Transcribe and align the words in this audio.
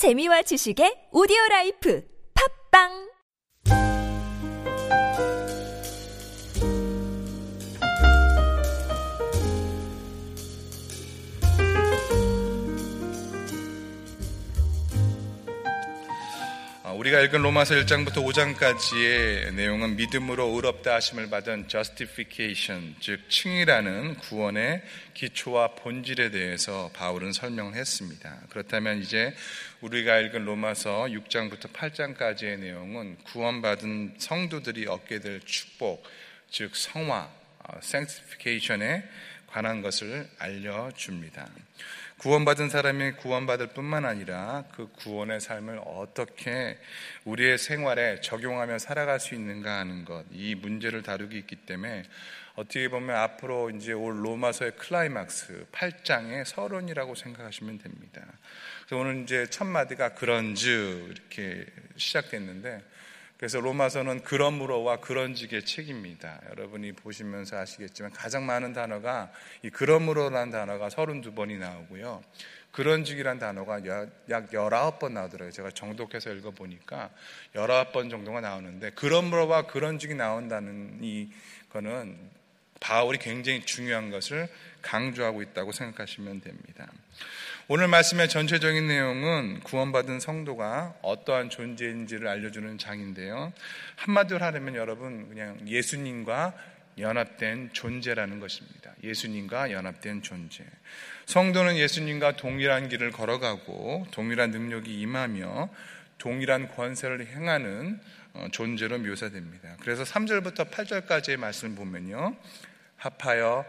재미와 0.00 0.40
지식의 0.48 1.12
오디오 1.12 1.36
life. 1.50 2.00
팟빵 2.32 3.09
우리가 17.00 17.18
읽은 17.22 17.40
로마서 17.40 17.76
1장부터 17.76 18.16
5장까지의 18.16 19.54
내용은 19.54 19.96
믿음으로 19.96 20.48
의롭다 20.48 20.96
하심을 20.96 21.30
받은 21.30 21.66
justification, 21.66 22.94
즉 23.00 23.20
칭의라는 23.30 24.16
구원의 24.16 24.82
기초와 25.14 25.76
본질에 25.76 26.30
대해서 26.30 26.90
바울은 26.92 27.32
설명을 27.32 27.72
했습니다. 27.72 28.40
그렇다면 28.50 28.98
이제 28.98 29.34
우리가 29.80 30.18
읽은 30.18 30.44
로마서 30.44 31.06
6장부터 31.06 31.72
8장까지의 31.72 32.58
내용은 32.58 33.16
구원받은 33.32 34.16
성도들이 34.18 34.86
얻게 34.86 35.20
될 35.20 35.40
축복, 35.40 36.04
즉 36.50 36.76
성화, 36.76 37.30
sanctification에 37.82 39.04
관한 39.50 39.82
것을 39.82 40.28
알려줍니다. 40.38 41.48
구원받은 42.18 42.68
사람이 42.68 43.12
구원받을 43.12 43.68
뿐만 43.68 44.04
아니라 44.04 44.64
그 44.74 44.88
구원의 44.92 45.40
삶을 45.40 45.80
어떻게 45.86 46.78
우리의 47.24 47.56
생활에 47.56 48.20
적용하며 48.20 48.78
살아갈 48.78 49.18
수 49.20 49.34
있는가 49.34 49.78
하는 49.78 50.04
것, 50.04 50.26
이 50.30 50.54
문제를 50.54 51.02
다루기 51.02 51.38
있기 51.38 51.56
때문에 51.56 52.02
어떻게 52.56 52.88
보면 52.88 53.16
앞으로 53.16 53.70
이제 53.70 53.92
올 53.92 54.22
로마서의 54.22 54.76
클라이막스 54.76 55.68
8장의 55.72 56.44
서론이라고 56.44 57.14
생각하시면 57.14 57.78
됩니다. 57.78 58.20
그래서 58.84 59.00
오늘 59.00 59.22
이제 59.22 59.46
첫 59.46 59.64
마디가 59.64 60.14
그런즉 60.14 61.06
이렇게 61.10 61.64
시작됐는데 61.96 62.82
그래서 63.40 63.58
로마서는 63.58 64.20
그러므로와 64.22 65.00
그런즉의 65.00 65.64
책입니다. 65.64 66.42
여러분이 66.50 66.92
보시면서 66.92 67.56
아시겠지만 67.56 68.10
가장 68.10 68.44
많은 68.44 68.74
단어가 68.74 69.32
이 69.62 69.70
그러므로라는 69.70 70.50
단어가 70.50 70.88
32번이 70.88 71.56
나오고요. 71.56 72.22
그런즉이란 72.70 73.38
단어가 73.38 73.82
약 73.86 74.50
19번 74.50 75.12
나오더라고요. 75.12 75.52
제가 75.52 75.70
정독해서 75.70 76.30
읽어보니까 76.34 77.08
19번 77.54 78.10
정도가 78.10 78.42
나오는데 78.42 78.90
그러므로와 78.90 79.66
그런즉이 79.66 80.14
나온다는 80.14 80.98
이 81.00 81.30
거는 81.70 82.18
바울이 82.80 83.18
굉장히 83.18 83.64
중요한 83.64 84.10
것을 84.10 84.48
강조하고 84.82 85.42
있다고 85.42 85.72
생각하시면 85.72 86.40
됩니다. 86.40 86.90
오늘 87.68 87.86
말씀의 87.86 88.28
전체적인 88.28 88.88
내용은 88.88 89.60
구원받은 89.60 90.18
성도가 90.18 90.96
어떠한 91.02 91.50
존재인지를 91.50 92.26
알려주는 92.26 92.78
장인데요. 92.78 93.52
한마디로 93.96 94.44
하려면 94.44 94.74
여러분 94.74 95.28
그냥 95.28 95.56
예수님과 95.68 96.54
연합된 96.98 97.70
존재라는 97.72 98.40
것입니다. 98.40 98.92
예수님과 99.04 99.70
연합된 99.70 100.22
존재. 100.22 100.64
성도는 101.26 101.76
예수님과 101.76 102.36
동일한 102.36 102.88
길을 102.88 103.12
걸어가고 103.12 104.08
동일한 104.10 104.50
능력이 104.50 105.00
임하며 105.00 105.70
동일한 106.18 106.68
권세를 106.74 107.26
행하는 107.28 108.00
존재로 108.52 108.98
묘사됩니다. 108.98 109.76
그래서 109.80 110.02
3절부터 110.02 110.70
8절까지의 110.70 111.36
말씀을 111.36 111.76
보면요. 111.76 112.36
합하여 113.00 113.64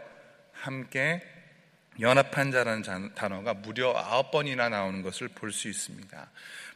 함께 0.52 1.22
연합한 2.00 2.52
자라는 2.52 3.14
단어가 3.14 3.54
무려 3.54 3.94
아홉 3.96 4.30
번이나 4.30 4.68
나오는 4.68 5.02
것을 5.02 5.28
볼 5.28 5.52
수 5.52 5.68
있습니다. 5.68 6.30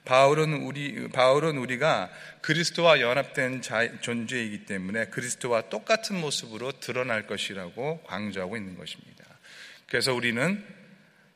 바울은 0.05 0.63
우리 0.63 1.09
바울은 1.09 1.59
우리가 1.59 2.11
그리스도와 2.41 3.01
연합된 3.01 3.61
자, 3.61 4.01
존재이기 4.01 4.65
때문에 4.65 5.07
그리스도와 5.07 5.69
똑같은 5.69 6.21
모습으로 6.21 6.73
드러날 6.81 7.27
것이라고 7.27 8.03
강조하고 8.05 8.57
있는 8.57 8.77
것입니다. 8.77 9.25
그래서 9.89 10.15
우리는 10.15 10.65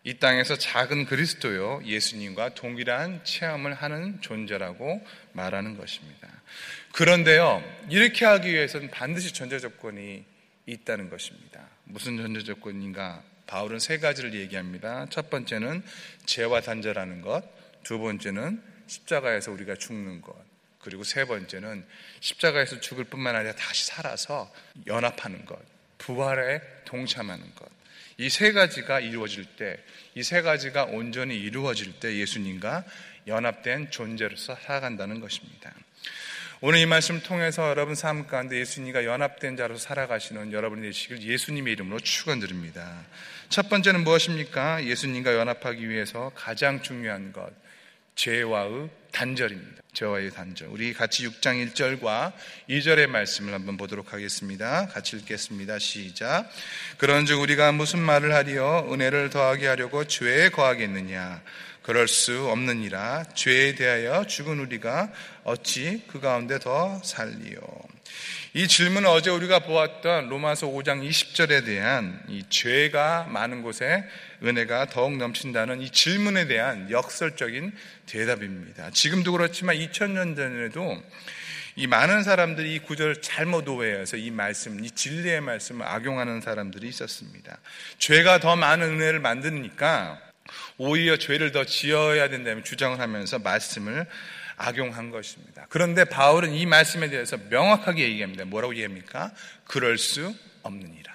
이 0.04 0.14
땅에서 0.18 0.56
작은 0.56 1.04
그리스도요 1.04 1.82
예수님과 1.84 2.54
동일한 2.54 3.22
체험을 3.24 3.74
하는 3.74 4.20
존재라고 4.20 5.04
말하는 5.32 5.76
것입니다. 5.76 6.28
그런데요 6.92 7.62
이렇게 7.90 8.24
하기 8.24 8.52
위해서는 8.52 8.90
반드시 8.90 9.34
전제 9.34 9.58
조건이 9.58 10.24
있다는 10.70 11.10
것입니다. 11.10 11.68
무슨 11.84 12.16
전제 12.16 12.42
조건인가? 12.42 13.22
바울은 13.46 13.78
세 13.80 13.98
가지를 13.98 14.34
얘기합니다. 14.34 15.06
첫 15.10 15.28
번째는 15.28 15.82
죄와 16.26 16.60
단절하는 16.60 17.20
것, 17.20 17.42
두 17.82 17.98
번째는 17.98 18.62
십자가에서 18.86 19.50
우리가 19.52 19.74
죽는 19.74 20.20
것, 20.22 20.36
그리고 20.80 21.02
세 21.04 21.24
번째는 21.24 21.84
십자가에서 22.20 22.80
죽을 22.80 23.04
뿐만 23.04 23.34
아니라 23.36 23.54
다시 23.54 23.86
살아서 23.86 24.52
연합하는 24.86 25.44
것, 25.44 25.58
부활에 25.98 26.60
동참하는 26.84 27.54
것. 27.54 27.68
이 28.18 28.28
세 28.28 28.52
가지가 28.52 29.00
이루어질 29.00 29.44
때, 29.56 29.78
이 30.14 30.22
세 30.22 30.42
가지가 30.42 30.84
온전히 30.84 31.36
이루어질 31.36 31.98
때 32.00 32.16
예수님과 32.16 32.84
연합된 33.26 33.90
존재로서 33.90 34.56
살아간다는 34.56 35.20
것입니다. 35.20 35.72
오늘 36.62 36.80
이 36.80 36.84
말씀을 36.84 37.22
통해서 37.22 37.70
여러분 37.70 37.94
삶 37.94 38.26
가운데 38.26 38.58
예수님과 38.58 39.06
연합된 39.06 39.56
자로 39.56 39.78
살아가시는 39.78 40.52
여러분이 40.52 40.82
되시길 40.82 41.22
예수님의 41.22 41.72
이름으로 41.72 42.00
축원드립니다. 42.00 43.06
첫 43.48 43.70
번째는 43.70 44.04
무엇입니까? 44.04 44.84
예수님과 44.84 45.36
연합하기 45.36 45.88
위해서 45.88 46.30
가장 46.34 46.82
중요한 46.82 47.32
것 47.32 47.50
죄와의 48.14 48.90
단절입니다. 49.10 49.80
죄와의 49.94 50.32
단절. 50.32 50.68
우리 50.68 50.92
같이 50.92 51.26
6장 51.26 51.72
1절과 51.72 52.34
2절의 52.68 53.06
말씀을 53.06 53.54
한번 53.54 53.78
보도록 53.78 54.12
하겠습니다. 54.12 54.86
같이 54.88 55.16
읽겠습니다. 55.16 55.78
시작. 55.78 56.46
그런즉 56.98 57.40
우리가 57.40 57.72
무슨 57.72 58.00
말을 58.00 58.34
하리요 58.34 58.86
은혜를 58.92 59.30
더하게 59.30 59.66
하려고 59.66 60.04
죄에 60.04 60.50
거하겠느냐 60.50 61.42
그럴 61.90 62.06
수 62.06 62.48
없느니라 62.48 63.24
죄에 63.34 63.74
대하여 63.74 64.24
죽은 64.24 64.60
우리가 64.60 65.10
어찌 65.42 66.04
그 66.06 66.20
가운데 66.20 66.60
더 66.60 67.00
살리요 67.02 67.58
이 68.54 68.68
질문은 68.68 69.10
어제 69.10 69.30
우리가 69.30 69.58
보았던 69.58 70.28
로마서 70.28 70.68
5장 70.68 71.04
20절에 71.04 71.66
대한 71.66 72.22
이 72.28 72.44
죄가 72.48 73.26
많은 73.28 73.62
곳에 73.62 74.04
은혜가 74.40 74.86
더욱 74.86 75.16
넘친다는 75.16 75.82
이 75.82 75.90
질문에 75.90 76.46
대한 76.46 76.88
역설적인 76.92 77.72
대답입니다. 78.06 78.90
지금도 78.90 79.32
그렇지만 79.32 79.74
2000년 79.74 80.36
전에도 80.36 80.96
이 81.74 81.88
많은 81.88 82.22
사람들이 82.22 82.74
이 82.74 82.78
구절을 82.78 83.20
잘못 83.20 83.68
오해해서 83.68 84.16
이 84.16 84.30
말씀, 84.30 84.84
이 84.84 84.90
진리의 84.92 85.40
말씀을 85.40 85.86
악용하는 85.86 86.40
사람들이 86.40 86.88
있었습니다. 86.88 87.58
죄가 87.98 88.38
더 88.38 88.54
많은 88.54 89.00
은혜를 89.00 89.18
만드니까 89.18 90.29
오히려 90.78 91.16
죄를 91.16 91.52
더 91.52 91.64
지어야 91.64 92.28
된다면 92.28 92.64
주장을 92.64 92.98
하면서 92.98 93.38
말씀을 93.38 94.06
악용한 94.56 95.10
것입니다. 95.10 95.66
그런데 95.68 96.04
바울은 96.04 96.52
이 96.52 96.66
말씀에 96.66 97.08
대해서 97.08 97.38
명확하게 97.48 98.02
얘기합니다. 98.02 98.44
뭐라고 98.44 98.74
얘기합니까? 98.74 99.32
그럴 99.64 99.96
수 99.96 100.34
없느니라. 100.62 101.12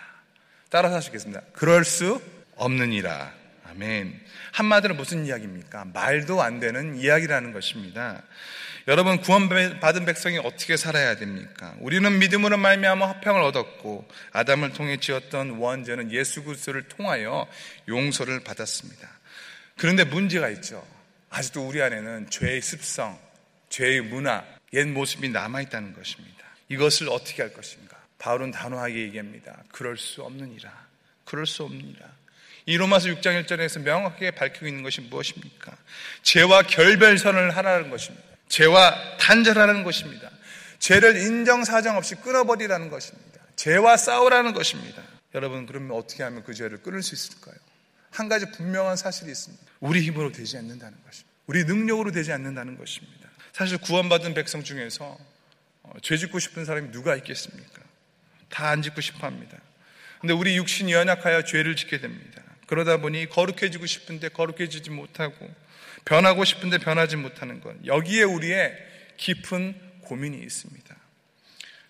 따라서 0.69 0.95
하시겠습니다. 0.95 1.41
그럴 1.53 1.85
수 1.85 2.21
없느니라. 2.55 3.33
아멘. 3.69 4.19
한마디로 4.51 4.95
무슨 4.95 5.25
이야기입니까? 5.25 5.85
말도 5.93 6.41
안 6.41 6.59
되는 6.59 6.95
이야기라는 6.97 7.53
것입니다. 7.53 8.23
여러분 8.87 9.19
구원받은 9.19 10.05
백성이 10.05 10.37
어떻게 10.37 10.77
살아야 10.77 11.15
됩니까? 11.15 11.75
우리는 11.79 12.19
믿음으로 12.19 12.57
말미암아 12.57 13.07
화평을 13.07 13.41
얻었고 13.41 14.07
아담을 14.31 14.73
통해 14.73 14.97
지었던 14.97 15.57
원죄는 15.57 16.11
예수 16.11 16.43
그리스도를 16.43 16.87
통하여 16.87 17.47
용서를 17.87 18.41
받았습니다. 18.41 19.09
그런데 19.77 20.03
문제가 20.03 20.49
있죠. 20.49 20.85
아직도 21.29 21.67
우리 21.67 21.81
안에는 21.81 22.29
죄의 22.29 22.61
습성, 22.61 23.19
죄의 23.69 24.01
문화, 24.01 24.45
옛 24.73 24.85
모습이 24.85 25.29
남아있다는 25.29 25.93
것입니다. 25.93 26.45
이것을 26.69 27.09
어떻게 27.09 27.41
할 27.41 27.53
것인가? 27.53 27.97
바울은 28.17 28.51
단호하게 28.51 28.95
얘기합니다. 29.03 29.63
그럴 29.71 29.97
수 29.97 30.23
없느니라. 30.23 30.71
그럴 31.25 31.45
수 31.45 31.63
없느니라. 31.63 32.07
이 32.67 32.77
로마서 32.77 33.09
6장 33.09 33.43
1절에서 33.45 33.81
명확하게 33.81 34.31
밝히고 34.31 34.65
있는 34.65 34.81
것이 34.81 35.01
무엇입니까? 35.01 35.77
죄와 36.23 36.63
결별선을 36.63 37.55
하라는 37.55 37.89
것입니다. 37.89 38.25
죄와 38.47 39.17
단절하는 39.17 39.83
것입니다. 39.83 40.31
죄를 40.79 41.17
인정사정 41.17 41.97
없이 41.97 42.15
끊어버리라는 42.15 42.89
것입니다. 42.89 43.41
죄와 43.55 43.97
싸우라는 43.97 44.53
것입니다. 44.53 45.03
여러분, 45.35 45.65
그러면 45.65 45.97
어떻게 45.97 46.23
하면 46.23 46.43
그 46.43 46.53
죄를 46.53 46.81
끊을 46.81 47.03
수 47.03 47.13
있을까요? 47.13 47.55
한 48.15 48.29
가지 48.29 48.49
분명한 48.51 48.95
사실이 48.95 49.29
있습니다. 49.31 49.63
우리 49.81 50.01
힘으로 50.01 50.31
되지 50.31 50.57
않는다는 50.57 50.97
것입니다. 51.03 51.35
우리 51.47 51.63
능력으로 51.65 52.11
되지 52.11 52.31
않는다는 52.31 52.77
것입니다. 52.77 53.29
사실 53.53 53.77
구원받은 53.77 54.33
백성 54.33 54.63
중에서 54.63 55.17
어, 55.83 55.93
죄 56.01 56.17
짓고 56.17 56.39
싶은 56.39 56.65
사람이 56.65 56.91
누가 56.91 57.15
있겠습니까? 57.17 57.81
다 58.49 58.67
안 58.69 58.81
짓고 58.81 59.01
싶어 59.01 59.27
합니다. 59.27 59.57
근데 60.21 60.33
우리 60.33 60.55
육신이 60.57 60.91
연약하여 60.93 61.43
죄를 61.43 61.75
짓게 61.75 61.99
됩니다. 61.99 62.41
그러다 62.67 62.97
보니 62.97 63.29
거룩해지고 63.29 63.85
싶은데 63.85 64.29
거룩해지지 64.29 64.89
못하고 64.89 65.53
변하고 66.05 66.45
싶은데 66.45 66.77
변하지 66.77 67.17
못하는 67.17 67.59
것. 67.61 67.75
여기에 67.85 68.23
우리의 68.23 68.75
깊은 69.17 69.99
고민이 70.01 70.37
있습니다. 70.37 70.95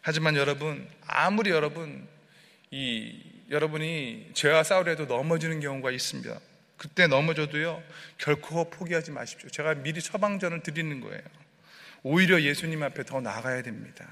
하지만 0.01 0.35
여러분, 0.35 0.87
아무리 1.05 1.49
여러분, 1.51 2.07
이, 2.71 3.21
여러분이 3.49 4.31
죄와 4.33 4.63
싸우려도 4.63 5.05
넘어지는 5.05 5.59
경우가 5.59 5.91
있습니다. 5.91 6.39
그때 6.77 7.07
넘어져도요, 7.07 7.81
결코 8.17 8.69
포기하지 8.69 9.11
마십시오. 9.11 9.49
제가 9.49 9.75
미리 9.75 10.01
처방전을 10.01 10.61
드리는 10.61 10.99
거예요. 11.01 11.21
오히려 12.03 12.41
예수님 12.41 12.83
앞에 12.83 13.03
더 13.03 13.21
나가야 13.21 13.63
됩니다. 13.63 14.05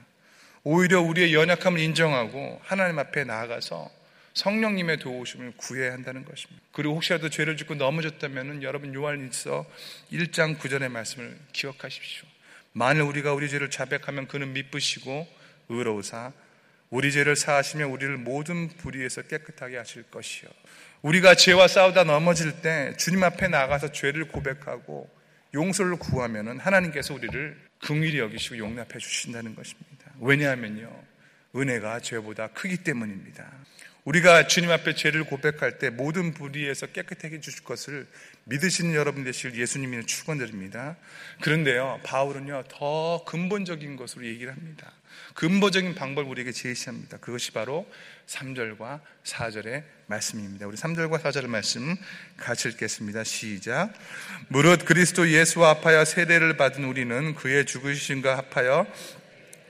오히려 0.63 1.01
우리의 1.01 1.33
연약함을 1.33 1.79
인정하고 1.79 2.59
하나님 2.63 2.97
앞에 2.99 3.23
나아가서 3.25 3.91
성령님의 4.33 4.97
도우심을 4.97 5.53
구해야 5.57 5.93
한다는 5.93 6.25
것입니다. 6.25 6.61
그리고 6.71 6.95
혹시라도 6.95 7.29
죄를 7.29 7.57
짓고 7.57 7.75
넘어졌다면 7.75 8.63
여러분 8.63 8.93
요한일서 8.93 9.65
1장 10.11 10.57
9절의 10.57 10.89
말씀을 10.89 11.37
기억하십시오. 11.51 12.27
만일 12.71 13.03
우리가 13.03 13.33
우리 13.33 13.49
죄를 13.49 13.69
자백하면 13.69 14.27
그는 14.27 14.53
미쁘시고 14.53 15.27
의로우사 15.69 16.31
우리 16.93 17.11
죄를 17.11 17.35
사하시며 17.35 17.87
우리를 17.87 18.17
모든 18.17 18.67
불의에서 18.67 19.23
깨끗하게 19.23 19.77
하실 19.77 20.03
것이요. 20.03 20.47
우리가 21.01 21.33
죄와 21.33 21.67
싸우다 21.67 22.03
넘어질 22.03 22.61
때 22.61 22.93
주님 22.97 23.23
앞에 23.23 23.47
나가서 23.47 23.91
죄를 23.91 24.27
고백하고 24.27 25.09
용서를 25.55 25.95
구하면은 25.95 26.59
하나님께서 26.59 27.15
우리를 27.15 27.57
긍휼히 27.81 28.19
여기시고 28.19 28.59
용납해 28.59 28.99
주신다는 28.99 29.55
것입니다. 29.55 30.11
왜냐하면요. 30.21 30.87
은혜가 31.55 31.99
죄보다 31.99 32.49
크기 32.49 32.77
때문입니다. 32.77 33.51
우리가 34.05 34.47
주님 34.47 34.69
앞에 34.69 34.95
죄를 34.95 35.23
고백할 35.23 35.79
때 35.79 35.89
모든 35.89 36.33
불의에서 36.33 36.87
깨끗하게 36.87 37.39
주실 37.39 37.63
것을 37.63 38.05
믿으시는 38.45 38.95
여러분 38.95 39.23
되실 39.23 39.55
예수님이 39.55 40.05
축원드립니다. 40.05 40.97
그런데요, 41.41 42.01
바울은요 42.03 42.65
더 42.67 43.23
근본적인 43.25 43.95
것으로 43.95 44.25
얘기를 44.25 44.51
합니다. 44.51 44.91
근본적인 45.35 45.95
방법을 45.95 46.29
우리에게 46.29 46.51
제시합니다. 46.51 47.17
그것이 47.17 47.51
바로 47.51 47.89
3절과 48.27 48.99
4절의 49.23 49.83
말씀입니다. 50.07 50.67
우리 50.67 50.75
3절과 50.75 51.21
4절의 51.21 51.47
말씀 51.47 51.95
같이 52.37 52.67
읽겠습니다. 52.69 53.23
시작. 53.23 53.93
무릇 54.49 54.85
그리스도 54.85 55.29
예수와 55.29 55.75
합하여 55.75 56.03
세례를 56.03 56.57
받은 56.57 56.83
우리는 56.83 57.35
그의 57.35 57.65
죽으신과 57.65 58.37
합하여 58.37 58.85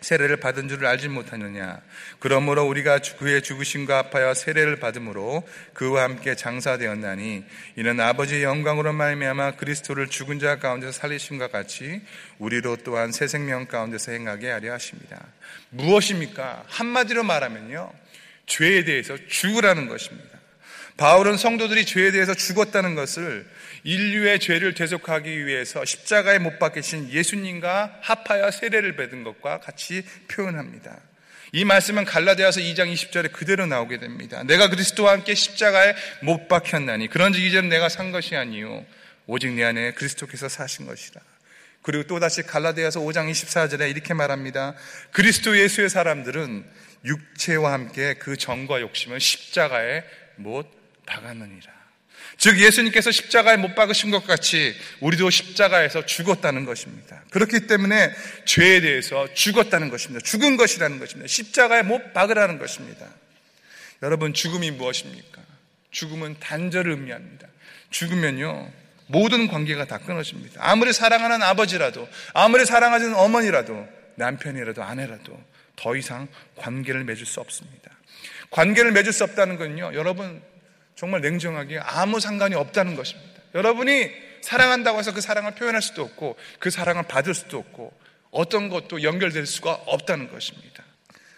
세례를 0.04 0.38
받은 0.38 0.68
줄을 0.68 0.86
알지 0.86 1.08
못하느냐. 1.08 1.80
그러므로 2.20 2.66
우리가 2.66 3.00
그의 3.18 3.42
죽으심과 3.42 3.98
합하여 4.12 4.34
세례를 4.34 4.76
받음으로 4.80 5.48
그와 5.74 6.04
함께 6.04 6.36
장사되었나니 6.36 7.46
이는 7.78 8.00
아버지의 8.00 8.44
영광으로 8.44 8.92
말미암아 8.92 9.56
그리스도를 9.56 10.08
죽은 10.10 10.40
자 10.40 10.60
가운데서 10.60 10.92
살리심과 10.92 11.48
같이 11.48 12.02
우리로 12.38 12.78
또한 12.84 13.12
새 13.14 13.28
생명 13.28 13.66
가운데서 13.66 14.12
행하게 14.12 14.52
하려 14.52 14.74
하십니다. 14.74 15.26
무엇입니까? 15.70 16.66
한마디로 16.68 17.24
말하면요. 17.24 17.92
죄에 18.46 18.84
대해서 18.84 19.16
죽으라는 19.30 19.88
것입니다. 19.88 20.43
바울은 20.98 21.38
성도들이 21.38 21.86
죄에 21.86 22.12
대해서 22.12 22.34
죽었다는 22.34 22.96
것을 22.96 23.48
인류의 23.84 24.40
죄를 24.40 24.74
대속하기 24.74 25.46
위해서 25.46 25.84
십자가에 25.84 26.40
못 26.40 26.60
박히신 26.60 27.10
예수님과 27.10 28.00
합하여 28.02 28.52
세례를 28.52 28.96
받은 28.96 29.24
것과 29.24 29.60
같이 29.60 30.04
표현합니다. 30.28 31.00
이 31.52 31.66
말씀은 31.66 32.06
갈라디아서 32.06 32.62
2장 32.62 32.92
20절에 32.92 33.32
그대로 33.32 33.66
나오게 33.66 34.00
됩니다. 34.00 34.44
내가 34.44 34.70
그리스도와 34.70 35.12
함께 35.12 35.36
십자가에 35.36 35.94
못 36.22 36.48
박혔나니 36.48 37.10
그런즉 37.10 37.44
이제는 37.44 37.70
내가 37.70 37.90
산 37.90 38.12
것이 38.12 38.36
아니요 38.36 38.86
오직 39.28 39.52
내 39.52 39.64
안에 39.64 39.94
그리스도께서 39.94 40.50
사신 40.50 40.86
것이라. 40.86 41.22
그리고 41.84 42.06
또다시 42.06 42.44
갈라디아서 42.44 43.02
5장 43.02 43.30
24절에 43.30 43.90
이렇게 43.90 44.14
말합니다. 44.14 44.74
그리스도 45.12 45.58
예수의 45.60 45.90
사람들은 45.90 46.66
육체와 47.06 47.74
함께 47.74 48.16
그 48.16 48.38
정과 48.38 48.82
욕심을 48.82 49.20
십자가에 49.20 50.04
못 50.38 50.83
박았느니라. 51.06 51.84
즉 52.38 52.60
예수님께서 52.60 53.12
십자가에 53.12 53.58
못 53.58 53.76
박으신 53.76 54.12
것 54.12 54.26
같이 54.26 54.76
우리도 55.00 55.30
십자가에서 55.30 56.06
죽었다는 56.06 56.66
것입니다. 56.66 57.24
그렇기 57.30 57.68
때문에 57.68 58.14
죄에 58.46 58.82
대해서 58.82 59.32
죽었다는 59.34 59.90
것입니다. 59.90 60.24
죽은 60.24 60.58
것이라는 60.58 61.00
것입니다. 61.00 61.28
십자가에 61.28 61.84
못 61.84 62.14
박으라는 62.14 62.58
것입니다. 62.58 63.08
여러분 64.02 64.34
죽음이 64.34 64.72
무엇입니까? 64.72 65.42
죽음은 65.92 66.38
단절을 66.40 66.92
의미합니다. 66.92 67.48
죽으면요 67.92 68.72
모든 69.08 69.48
관계가 69.48 69.86
다 69.86 70.00
끊어집니다. 70.00 70.60
아무리 70.64 70.92
사랑하는 70.92 71.44
아버지라도 71.44 72.10
아무리 72.34 72.66
사랑하는 72.66 73.14
어머니라도 73.16 73.88
남편이라도 74.16 74.84
아내라도 74.84 75.40
더 75.76 75.96
이상 75.96 76.28
관계를 76.56 77.04
맺을 77.04 77.26
수 77.26 77.40
없습니다. 77.40 77.92
관계를 78.50 78.92
맺을 78.92 79.14
수 79.14 79.24
없다는 79.24 79.58
건요 79.58 79.92
여러분 79.94 80.42
정말 80.96 81.22
냉정하게 81.22 81.80
아무 81.80 82.20
상관이 82.20 82.56
없다는 82.56 82.96
것입니다. 82.96 83.42
여러분이 83.56 84.10
사랑한다고 84.42 85.00
해서 85.00 85.14
그 85.14 85.22
사랑을 85.22 85.56
표현할 85.56 85.82
수도 85.82 86.04
없고 86.04 86.38
그 86.60 86.70
사랑을 86.70 87.04
받을 87.04 87.34
수도 87.34 87.58
없고 87.60 87.94
어떤 88.32 88.70
것도 88.70 89.04
연결될 89.04 89.46
수가 89.46 89.72
없다는 89.86 90.32
것입니다. 90.32 90.84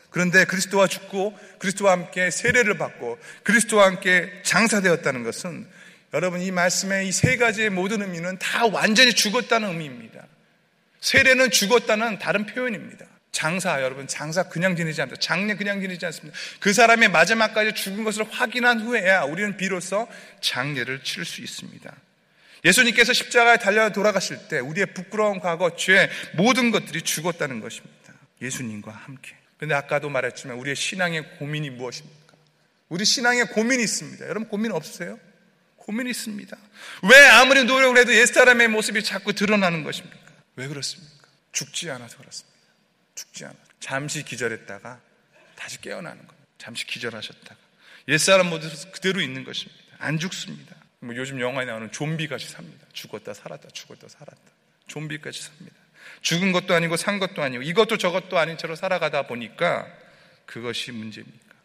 그런데 0.09 0.45
그리스도와 0.45 0.87
죽고 0.87 1.37
그리스도와 1.59 1.91
함께 1.91 2.31
세례를 2.31 2.77
받고 2.77 3.19
그리스도와 3.43 3.85
함께 3.85 4.31
장사되었다는 4.43 5.23
것은 5.23 5.67
여러분 6.13 6.39
이 6.39 6.51
말씀의 6.51 7.09
이 7.09 7.11
세 7.11 7.35
가지의 7.35 7.69
모든 7.69 8.01
의미는 8.01 8.39
다 8.39 8.65
완전히 8.67 9.13
죽었다는 9.13 9.67
의미입니다. 9.67 10.25
세례는 11.01 11.51
죽었다는 11.51 12.19
다른 12.19 12.45
표현입니다. 12.45 13.05
장사 13.35 13.81
여러분 13.81 14.07
장사 14.07 14.43
그냥 14.43 14.77
지내지 14.77 15.01
않다. 15.01 15.17
장례 15.17 15.55
그냥 15.55 15.81
지내지 15.81 16.05
않습니다. 16.05 16.37
그 16.61 16.71
사람의 16.71 17.09
마지막까지 17.09 17.73
죽은 17.73 18.05
것을 18.05 18.23
확인한 18.31 18.79
후에야 18.79 19.23
우리는 19.23 19.57
비로소 19.57 20.07
장례를 20.39 21.03
치를 21.03 21.25
수 21.25 21.41
있습니다. 21.41 21.93
예수님께서 22.63 23.11
십자가에 23.11 23.57
달려 23.57 23.91
돌아가실 23.91 24.47
때 24.47 24.59
우리의 24.59 24.93
부끄러운 24.93 25.41
과거, 25.41 25.75
죄 25.75 26.09
모든 26.37 26.71
것들이 26.71 27.01
죽었다는 27.01 27.59
것입니다. 27.59 28.13
예수님과 28.41 28.91
함께. 28.91 29.35
그런데 29.57 29.75
아까도 29.75 30.09
말했지만 30.09 30.57
우리의 30.57 30.77
신앙의 30.77 31.37
고민이 31.37 31.71
무엇입니까? 31.71 32.35
우리 32.87 33.03
신앙의 33.03 33.47
고민이 33.47 33.83
있습니다. 33.83 34.25
여러분 34.27 34.47
고민 34.47 34.71
없으세요? 34.71 35.19
고민이 35.75 36.09
있습니다. 36.09 36.57
왜 37.03 37.25
아무리 37.27 37.65
노력을 37.65 37.97
해도 37.97 38.15
옛사람의 38.15 38.69
모습이 38.69 39.03
자꾸 39.03 39.33
드러나는 39.33 39.83
것입니까? 39.83 40.17
왜 40.55 40.67
그렇습니까? 40.69 41.27
죽지 41.51 41.91
않아서 41.91 42.17
그렇습니다. 42.17 42.54
죽지 43.15 43.45
않아. 43.45 43.55
잠시 43.79 44.23
기절했다가 44.23 44.99
다시 45.55 45.81
깨어나는 45.81 46.17
겁니다. 46.17 46.47
잠시 46.57 46.85
기절하셨다가. 46.85 47.55
옛사람 48.07 48.49
모습 48.49 48.91
그대로 48.91 49.21
있는 49.21 49.43
것입니다. 49.43 49.83
안 49.99 50.19
죽습니다. 50.19 50.75
뭐 50.99 51.15
요즘 51.15 51.39
영화에 51.39 51.65
나오는 51.65 51.91
좀비같이 51.91 52.47
삽니다. 52.47 52.85
죽었다 52.93 53.33
살았다 53.33 53.69
죽었다 53.69 54.07
살았다. 54.07 54.41
좀비같이 54.87 55.41
삽니다. 55.41 55.75
죽은 56.21 56.51
것도 56.51 56.73
아니고 56.73 56.97
산 56.97 57.19
것도 57.19 57.41
아니고 57.41 57.63
이것도 57.63 57.97
저것도 57.97 58.37
아닌 58.37 58.57
채로 58.57 58.75
살아가다 58.75 59.23
보니까 59.23 59.87
그것이 60.45 60.91
문제입니까? 60.91 61.55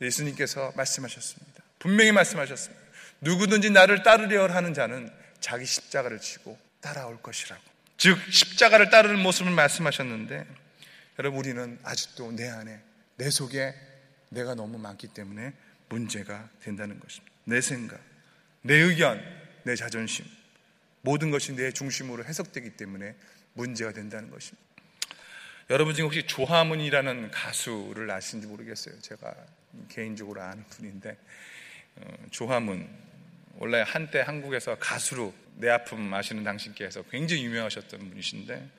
예수님께서 0.00 0.72
말씀하셨습니다. 0.76 1.62
분명히 1.78 2.12
말씀하셨습니다. 2.12 2.84
누구든지 3.20 3.70
나를 3.70 4.02
따르려 4.02 4.46
하는 4.46 4.74
자는 4.74 5.10
자기 5.40 5.64
십자가를 5.64 6.20
지고 6.20 6.58
따라올 6.80 7.20
것이라고. 7.22 7.62
즉 7.96 8.18
십자가를 8.30 8.90
따르는 8.90 9.20
모습을 9.20 9.52
말씀하셨는데 9.52 10.46
여러분 11.18 11.40
우리는 11.40 11.78
아직도 11.82 12.32
내 12.32 12.48
안에 12.48 12.80
내 13.16 13.30
속에 13.30 13.74
내가 14.28 14.54
너무 14.54 14.78
많기 14.78 15.08
때문에 15.08 15.52
문제가 15.88 16.48
된다는 16.60 17.00
것입니다. 17.00 17.34
내 17.44 17.60
생각, 17.60 18.00
내 18.62 18.74
의견, 18.74 19.22
내 19.62 19.76
자존심 19.76 20.26
모든 21.00 21.30
것이 21.30 21.54
내 21.54 21.70
중심으로 21.70 22.24
해석되기 22.24 22.70
때문에 22.70 23.14
문제가 23.54 23.92
된다는 23.92 24.30
것입니다. 24.30 24.66
여러분 25.70 25.94
중에 25.94 26.04
혹시 26.04 26.26
조하문이라는 26.26 27.30
가수를 27.30 28.10
아시는지 28.10 28.46
모르겠어요. 28.46 29.00
제가 29.00 29.34
개인적으로 29.88 30.42
아는 30.42 30.64
분인데 30.68 31.16
어, 31.96 32.14
조하문 32.30 32.88
원래 33.58 33.82
한때 33.86 34.20
한국에서 34.20 34.76
가수로 34.78 35.34
내 35.56 35.70
아픔 35.70 36.12
아시는 36.12 36.44
당신께서 36.44 37.02
굉장히 37.04 37.44
유명하셨던 37.44 38.10
분이신데 38.10 38.70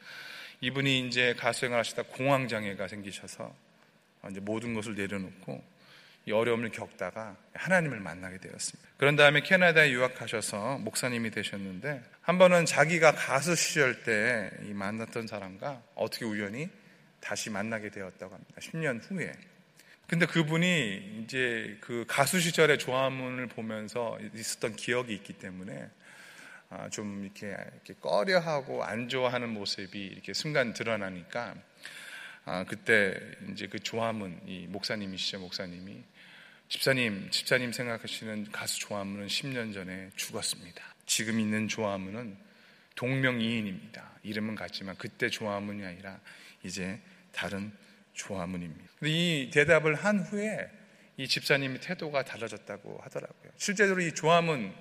이분이 0.61 1.07
이제 1.07 1.35
가수 1.37 1.61
생활 1.61 1.79
하시다 1.79 2.03
공황장애가 2.03 2.87
생기셔서 2.87 3.53
이제 4.29 4.39
모든 4.39 4.73
것을 4.73 4.95
내려놓고 4.95 5.63
이 6.25 6.31
어려움을 6.31 6.71
겪다가 6.71 7.37
하나님을 7.53 7.99
만나게 8.01 8.37
되었습니다. 8.39 8.89
그런 8.97 9.15
다음에 9.15 9.41
캐나다에 9.41 9.91
유학하셔서 9.91 10.79
목사님이 10.79 11.31
되셨는데 11.31 12.03
한 12.21 12.37
번은 12.37 12.65
자기가 12.65 13.13
가수 13.13 13.55
시절 13.55 14.03
때이 14.03 14.73
만났던 14.73 15.27
사람과 15.27 15.81
어떻게 15.95 16.25
우연히 16.25 16.69
다시 17.21 17.49
만나게 17.49 17.89
되었다고 17.89 18.33
합니다. 18.33 18.53
10년 18.59 18.99
후에. 19.09 19.31
근데 20.07 20.25
그분이 20.25 21.23
이제 21.23 21.77
그 21.81 22.05
가수 22.07 22.39
시절의 22.39 22.79
조화문을 22.79 23.47
보면서 23.47 24.17
있었던 24.33 24.75
기억이 24.75 25.13
있기 25.13 25.33
때문에 25.33 25.73
아, 25.73 25.89
좀 26.91 27.23
이렇게, 27.23 27.47
이렇게 27.47 27.93
꺼려하고 27.99 28.83
안 28.83 29.07
좋아하는 29.09 29.49
모습이 29.49 30.05
이렇게 30.05 30.33
순간 30.33 30.73
드러나니까 30.73 31.55
아, 32.45 32.63
그때 32.63 33.19
이제 33.51 33.67
그 33.67 33.79
조화문 33.79 34.41
이 34.45 34.67
목사님이시죠 34.67 35.39
목사님이 35.39 36.03
집사님 36.69 37.29
집사님 37.31 37.71
생각하시는 37.71 38.51
가수 38.51 38.79
조화문은 38.79 39.27
10년 39.27 39.73
전에 39.73 40.09
죽었습니다. 40.15 40.83
지금 41.05 41.39
있는 41.39 41.67
조화문은 41.67 42.37
동명이인입니다. 42.95 44.19
이름은 44.23 44.55
같지만 44.55 44.95
그때 44.97 45.29
조화문이 45.29 45.85
아니라 45.85 46.19
이제 46.63 46.99
다른 47.31 47.71
조화문입니다. 48.13 48.83
이 49.03 49.49
대답을 49.53 49.95
한 49.95 50.19
후에 50.19 50.69
이 51.17 51.27
집사님의 51.27 51.81
태도가 51.81 52.23
달라졌다고 52.23 52.99
하더라고요. 53.03 53.51
실제로 53.57 53.99
이 53.99 54.13
조화문 54.13 54.73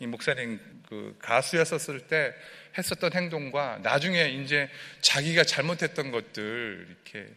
이 0.00 0.06
목사님 0.06 0.60
그 0.88 1.16
가수였었을 1.20 2.08
때 2.08 2.34
했었던 2.76 3.12
행동과 3.12 3.78
나중에 3.82 4.28
이제 4.30 4.68
자기가 5.00 5.44
잘못했던 5.44 6.10
것들 6.10 6.86
이렇게 6.88 7.32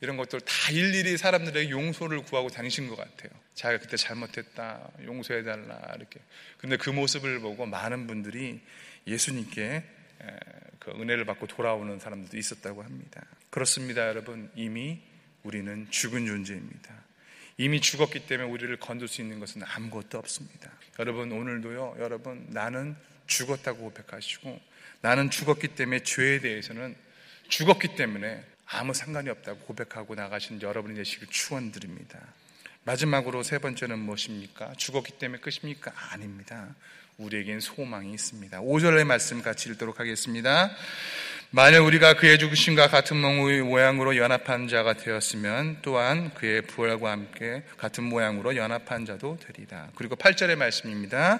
이런 0.00 0.16
것들 0.16 0.40
다 0.40 0.70
일일이 0.70 1.16
사람들에게 1.16 1.70
용서를 1.70 2.22
구하고 2.22 2.48
다니신 2.48 2.88
것 2.88 2.96
같아요. 2.96 3.30
자기가 3.54 3.82
그때 3.82 3.96
잘못했다, 3.96 4.90
용서해달라, 5.04 5.94
이렇게. 5.96 6.20
근데 6.58 6.76
그 6.76 6.90
모습을 6.90 7.40
보고 7.40 7.64
많은 7.64 8.06
분들이 8.06 8.60
예수님께 9.06 9.82
그 10.78 10.90
은혜를 10.90 11.24
받고 11.24 11.46
돌아오는 11.46 11.98
사람들도 11.98 12.36
있었다고 12.36 12.82
합니다. 12.82 13.24
그렇습니다, 13.50 14.06
여러분. 14.06 14.50
이미 14.54 15.00
우리는 15.42 15.90
죽은 15.90 16.26
존재입니다. 16.26 16.94
이미 17.58 17.80
죽었기 17.80 18.26
때문에 18.26 18.48
우리를 18.50 18.76
건들 18.78 19.08
수 19.08 19.22
있는 19.22 19.40
것은 19.40 19.62
아무것도 19.64 20.18
없습니다. 20.18 20.70
여러분, 20.98 21.32
오늘도요, 21.32 21.96
여러분, 21.98 22.46
나는 22.50 22.96
죽었다고 23.26 23.78
고백하시고, 23.78 24.60
나는 25.00 25.30
죽었기 25.30 25.68
때문에 25.68 26.00
죄에 26.00 26.40
대해서는 26.40 26.94
죽었기 27.48 27.96
때문에 27.96 28.44
아무 28.66 28.92
상관이 28.92 29.30
없다고 29.30 29.60
고백하고 29.60 30.14
나가신 30.14 30.60
여러분이 30.60 30.96
되시길 30.96 31.28
축원드립니다. 31.28 32.20
마지막으로 32.84 33.42
세 33.42 33.58
번째는 33.58 33.98
무엇입니까? 33.98 34.74
죽었기 34.76 35.18
때문에 35.18 35.40
끝입니까? 35.40 35.92
아닙니다. 36.12 36.74
우리에겐 37.18 37.60
소망이 37.60 38.12
있습니다. 38.12 38.60
5절의 38.60 39.04
말씀 39.04 39.42
같이 39.42 39.70
읽도록 39.70 39.98
하겠습니다. 39.98 40.70
만일 41.50 41.78
우리가 41.78 42.14
그의 42.14 42.40
죽으심과 42.40 42.88
같은 42.88 43.16
모양으로 43.18 44.16
연합한 44.16 44.66
자가 44.66 44.94
되었으면 44.94 45.78
또한 45.80 46.34
그의 46.34 46.62
부활과 46.62 47.12
함께 47.12 47.62
같은 47.78 48.02
모양으로 48.02 48.56
연합한 48.56 49.06
자도 49.06 49.38
되리다. 49.46 49.90
그리고 49.94 50.16
8절의 50.16 50.56
말씀입니다. 50.56 51.38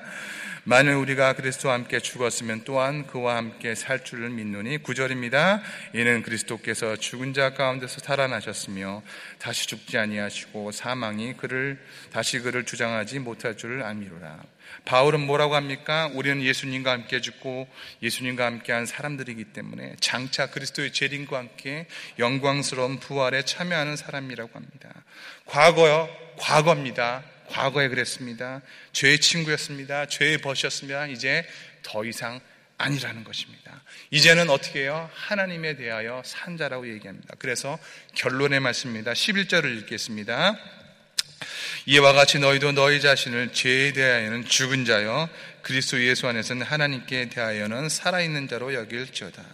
만일 0.62 0.94
우리가 0.94 1.32
그리스도와 1.34 1.74
함께 1.74 1.98
죽었으면 1.98 2.62
또한 2.64 3.06
그와 3.08 3.36
함께 3.36 3.74
살 3.74 4.04
줄을 4.04 4.30
믿노니 4.30 4.78
9절입니다. 4.78 5.60
이는 5.92 6.22
그리스도께서 6.22 6.94
죽은 6.94 7.34
자 7.34 7.54
가운데서 7.54 7.98
살아나셨으며 8.00 9.02
다시 9.38 9.66
죽지 9.66 9.98
아니하시고 9.98 10.70
사망이 10.70 11.34
그를 11.36 11.80
다시 12.12 12.38
그를 12.38 12.64
주장하지 12.64 13.18
못할 13.18 13.56
줄을 13.56 13.82
알미로라. 13.82 14.55
바울은 14.84 15.20
뭐라고 15.20 15.54
합니까? 15.54 16.10
우리는 16.14 16.42
예수님과 16.42 16.90
함께 16.90 17.20
죽고 17.20 17.68
예수님과 18.02 18.44
함께한 18.46 18.86
사람들이기 18.86 19.44
때문에 19.46 19.96
장차 20.00 20.50
그리스도의 20.50 20.92
재림과 20.92 21.38
함께 21.38 21.86
영광스러운 22.18 22.98
부활에 23.00 23.42
참여하는 23.42 23.96
사람이라고 23.96 24.50
합니다. 24.54 24.90
과거요, 25.46 26.08
과거입니다. 26.38 27.24
과거에 27.48 27.88
그랬습니다. 27.88 28.62
죄의 28.92 29.20
친구였습니다. 29.20 30.06
죄의 30.06 30.38
벗이었습니다. 30.38 31.06
이제 31.08 31.46
더 31.82 32.04
이상 32.04 32.40
아니라는 32.78 33.24
것입니다. 33.24 33.82
이제는 34.10 34.50
어떻게 34.50 34.82
해요? 34.82 35.08
하나님에 35.14 35.76
대하여 35.76 36.22
산자라고 36.24 36.88
얘기합니다. 36.92 37.34
그래서 37.38 37.78
결론의 38.14 38.60
말씀입니다. 38.60 39.12
11절을 39.12 39.78
읽겠습니다. 39.78 40.58
이와 41.86 42.12
같이 42.12 42.38
너희도 42.38 42.72
너희 42.72 43.00
자신을 43.00 43.52
죄에 43.52 43.92
대하여는 43.92 44.44
죽은 44.44 44.84
자여 44.84 45.28
그리스도 45.62 46.02
예수 46.02 46.26
안에서는 46.26 46.62
하나님께 46.62 47.28
대하여는 47.28 47.88
살아있는 47.88 48.48
자로 48.48 48.74
여길지어다. 48.74 49.44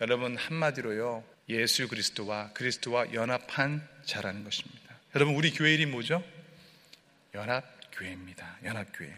여러분 0.00 0.36
한마디로요. 0.36 1.24
예수 1.48 1.88
그리스도와 1.88 2.50
그리스도와 2.54 3.12
연합한 3.12 3.86
자라는 4.04 4.44
것입니다. 4.44 4.82
여러분 5.14 5.34
우리 5.34 5.52
교회 5.52 5.74
이름 5.74 5.90
뭐죠? 5.92 6.24
연합교회입니다. 7.34 8.58
연합교회. 8.64 9.12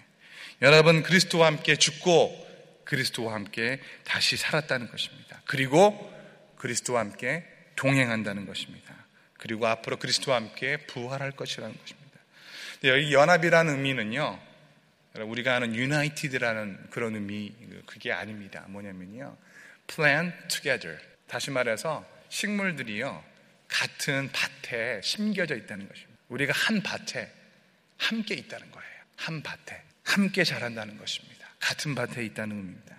연합은 0.62 1.02
그리스도와 1.02 1.46
함께 1.46 1.76
죽고 1.76 2.44
그리스도와 2.84 3.34
함께 3.34 3.80
다시 4.04 4.36
살았다는 4.36 4.90
것입니다. 4.90 5.40
그리고 5.46 6.12
그리스도와 6.56 7.00
함께 7.00 7.44
동행한다는 7.76 8.46
것입니다. 8.46 9.03
그리고 9.44 9.66
앞으로 9.66 9.98
그리스도와 9.98 10.38
함께 10.38 10.78
부활할 10.78 11.32
것이라는 11.32 11.76
것입니다. 11.78 12.18
여기 12.84 13.12
연합이라는 13.12 13.74
의미는요, 13.74 14.40
우리가 15.16 15.56
아는 15.56 15.74
united라는 15.74 16.86
그런 16.88 17.14
의미, 17.14 17.54
그게 17.84 18.10
아닙니다. 18.10 18.64
뭐냐면요, 18.68 19.36
plant 19.86 20.48
together. 20.48 20.98
다시 21.26 21.50
말해서 21.50 22.08
식물들이요, 22.30 23.22
같은 23.68 24.30
밭에 24.32 25.02
심겨져 25.02 25.56
있다는 25.56 25.88
것입니다. 25.88 26.18
우리가 26.30 26.54
한 26.54 26.82
밭에 26.82 27.30
함께 27.98 28.36
있다는 28.36 28.70
거예요. 28.70 28.90
한 29.16 29.42
밭에. 29.42 29.82
함께 30.04 30.42
자란다는 30.42 30.96
것입니다. 30.96 31.46
같은 31.60 31.94
밭에 31.94 32.24
있다는 32.24 32.56
의미입니다. 32.56 32.96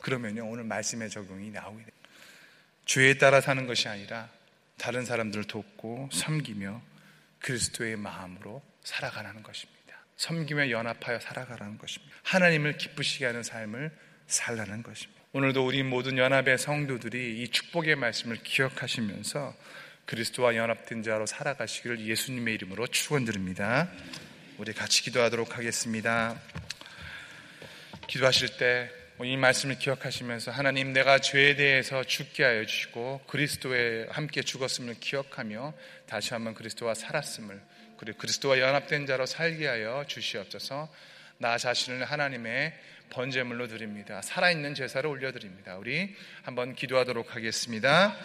그러면요, 0.00 0.46
오늘 0.48 0.64
말씀의 0.64 1.10
적용이 1.10 1.50
나오게 1.50 1.84
됩니다. 1.84 2.08
죄에 2.86 3.18
따라 3.18 3.42
사는 3.42 3.66
것이 3.66 3.88
아니라 3.88 4.30
다른 4.82 5.04
사람들을 5.04 5.44
돕고 5.44 6.08
섬기며 6.10 6.82
그리스도의 7.38 7.94
마음으로 7.94 8.60
살아가라는 8.82 9.44
것입니다. 9.44 10.04
섬기며 10.16 10.70
연합하여 10.70 11.20
살아가라는 11.20 11.78
것입니다. 11.78 12.12
하나님을 12.24 12.78
기쁘시게 12.78 13.26
하는 13.26 13.44
삶을 13.44 13.96
살라는 14.26 14.82
것입니다. 14.82 15.22
오늘도 15.34 15.64
우리 15.64 15.84
모든 15.84 16.18
연합의 16.18 16.58
성도들이 16.58 17.40
이 17.40 17.48
축복의 17.48 17.94
말씀을 17.94 18.38
기억하시면서 18.42 19.54
그리스도와 20.04 20.56
연합된 20.56 21.04
자로 21.04 21.26
살아가시기를 21.26 22.04
예수님의 22.04 22.54
이름으로 22.54 22.88
축원드립니다. 22.88 23.88
우리 24.58 24.72
같이 24.72 25.02
기도하도록 25.02 25.58
하겠습니다. 25.58 26.36
기도하실 28.08 28.56
때 28.56 29.01
이 29.24 29.36
말씀을 29.36 29.78
기억하시면서 29.78 30.50
하나님 30.50 30.92
내가 30.92 31.18
죄에 31.18 31.54
대해서 31.54 32.02
죽게 32.02 32.42
하여 32.42 32.64
주시고 32.64 33.22
그리스도에 33.26 34.06
함께 34.10 34.42
죽었음을 34.42 34.96
기억하며 34.98 35.74
다시 36.06 36.34
한번 36.34 36.54
그리스도와 36.54 36.94
살았음을 36.94 37.60
그리고 37.98 38.18
그리스도와 38.18 38.58
연합된 38.58 39.06
자로 39.06 39.26
살게 39.26 39.68
하여 39.68 40.04
주시옵소서. 40.08 40.92
나 41.38 41.56
자신을 41.58 42.04
하나님의 42.04 42.72
번제물로 43.10 43.68
드립니다. 43.68 44.22
살아있는 44.22 44.74
제사를 44.74 45.08
올려드립니다. 45.08 45.76
우리 45.76 46.14
한번 46.42 46.74
기도하도록 46.74 47.36
하겠습니다. 47.36 48.16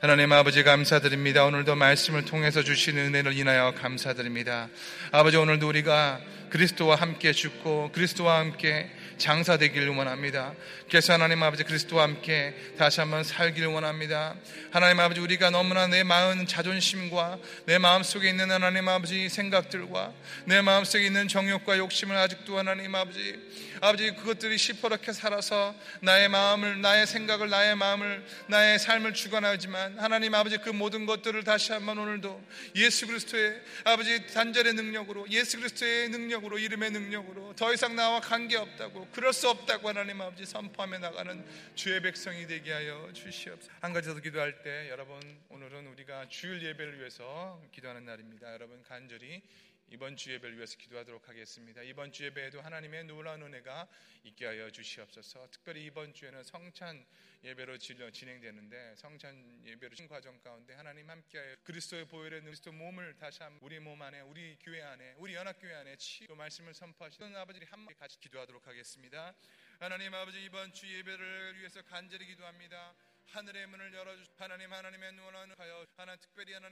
하나님 0.00 0.32
아버지 0.32 0.64
감사드립니다. 0.64 1.44
오늘도 1.44 1.76
말씀을 1.76 2.24
통해서 2.24 2.62
주신 2.62 2.98
은혜를 2.98 3.34
인하여 3.34 3.72
감사드립니다. 3.74 4.68
아버지 5.12 5.36
오늘도 5.36 5.68
우리가 5.68 6.20
그리스도와 6.50 6.96
함께 6.96 7.32
죽고 7.32 7.92
그리스도와 7.92 8.40
함께 8.40 8.90
장사되기를 9.18 9.88
원합니다. 9.90 10.54
그래서 10.88 11.12
하나님 11.12 11.42
아버지 11.42 11.64
그리스도와 11.64 12.04
함께 12.04 12.54
다시 12.76 13.00
한번 13.00 13.24
살기를 13.24 13.68
원합니다. 13.68 14.34
하나님 14.70 15.00
아버지 15.00 15.20
우리가 15.20 15.50
너무나 15.50 15.86
내 15.86 16.02
마음 16.02 16.46
자존심과 16.46 17.38
내 17.66 17.78
마음 17.78 18.02
속에 18.02 18.28
있는 18.28 18.50
하나님 18.50 18.88
아버지 18.88 19.28
생각들과 19.28 20.12
내 20.44 20.60
마음 20.60 20.84
속에 20.84 21.06
있는 21.06 21.28
정욕과 21.28 21.78
욕심을 21.78 22.16
아직도 22.16 22.58
하나님 22.58 22.94
아버지 22.94 23.38
아버지 23.80 24.12
그것들이 24.12 24.58
시퍼렇게 24.58 25.12
살아서 25.12 25.74
나의 26.02 26.28
마음을 26.28 26.80
나의 26.80 27.06
생각을 27.06 27.48
나의 27.48 27.74
마음을 27.74 28.24
나의 28.46 28.78
삶을 28.78 29.12
주관하지만 29.12 29.98
하나님 29.98 30.34
아버지 30.34 30.56
그 30.58 30.70
모든 30.70 31.04
것들을 31.04 31.42
다시 31.42 31.72
한번 31.72 31.98
오늘도 31.98 32.40
예수 32.76 33.08
그리스도의 33.08 33.60
아버지 33.84 34.26
단절의 34.28 34.74
능력으로 34.74 35.26
예수 35.30 35.58
그리스도의 35.58 36.10
능력으로 36.10 36.58
이름의 36.58 36.92
능력으로 36.92 37.54
더 37.56 37.72
이상 37.74 37.96
나와 37.96 38.20
관계 38.20 38.56
없다고 38.56 39.01
그럴 39.10 39.32
수 39.32 39.48
없다고 39.48 39.88
하나님 39.88 40.20
아버지 40.20 40.46
선포하며 40.46 40.98
나가는 40.98 41.44
주의 41.74 42.00
백성이 42.00 42.46
되게 42.46 42.72
하여 42.72 43.10
주시옵소서. 43.12 43.72
한 43.80 43.92
가지 43.92 44.08
더 44.08 44.20
기도할 44.20 44.62
때 44.62 44.88
여러분 44.90 45.20
오늘은 45.48 45.86
우리가 45.88 46.28
주일 46.28 46.62
예배를 46.62 46.98
위해서 46.98 47.60
기도하는 47.72 48.04
날입니다. 48.04 48.52
여러분 48.52 48.82
간절히 48.82 49.42
이번 49.88 50.16
주 50.16 50.32
예배를 50.32 50.56
위해서 50.56 50.76
기도하도록 50.78 51.28
하겠습니다. 51.28 51.82
이번 51.82 52.12
주 52.12 52.24
예배에도 52.24 52.60
하나님의 52.62 53.04
놀라운 53.04 53.42
은혜가 53.42 53.88
있게 54.24 54.46
하여 54.46 54.70
주시옵소서. 54.70 55.48
특별히 55.50 55.84
이번 55.84 56.14
주에는 56.14 56.42
성찬 56.44 57.04
예배로 57.44 57.76
진행되는데 57.78 58.94
성찬 58.96 59.66
예배로 59.66 59.94
신 59.96 60.06
과정 60.06 60.40
가운데 60.40 60.74
하나님 60.74 61.10
함께하여 61.10 61.56
그리스도의 61.64 62.06
보혈의 62.06 62.42
그리스도 62.42 62.70
몸을 62.72 63.16
다시 63.18 63.42
한 63.42 63.58
우리 63.60 63.80
몸 63.80 64.00
안에 64.00 64.20
우리 64.20 64.56
교회 64.60 64.80
안에 64.80 65.14
우리 65.18 65.34
연합교회 65.34 65.74
안에 65.74 65.96
치유 65.96 66.34
말씀을 66.34 66.72
선포하시는 66.72 67.34
아버지를 67.36 67.66
함께 67.70 67.94
같이 67.94 68.18
기도하도록 68.20 68.66
하겠습니다. 68.66 69.34
하나님 69.80 70.14
아버지 70.14 70.42
이번 70.44 70.72
주 70.72 70.86
예배를 70.86 71.58
위해서 71.58 71.82
간절히 71.82 72.26
기도합니다. 72.26 72.94
하늘의 73.26 73.66
문을 73.66 73.92
열어주 73.94 74.24
하나님 74.36 74.72
하나님의 74.72 75.12
눈을 75.14 75.58
하여 75.58 75.86
하나님 75.96 76.20
특별히 76.20 76.52
하나님 76.52 76.70